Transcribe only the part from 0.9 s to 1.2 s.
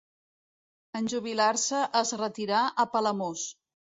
En